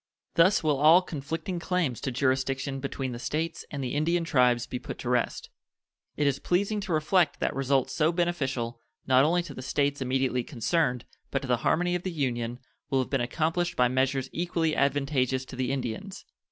[0.33, 4.79] Thus will all conflicting claims to jurisdiction between the States and the Indian tribes be
[4.79, 5.51] put to rest.
[6.17, 10.43] It is pleasing to reflect that results so beneficial, not only to the States immediately
[10.43, 12.57] concerned, but to the harmony of the Union,
[12.89, 16.25] will have been accomplished by measures equally advantageous to the Indians.